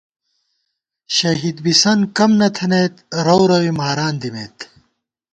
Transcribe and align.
شہید 1.17 1.57
بِسنت 1.65 2.09
کم 2.17 2.31
نہ 2.39 2.47
تھنئیت، 2.55 2.95
رؤروے 3.25 3.71
ماران 3.79 4.13
دِمېت 4.21 4.57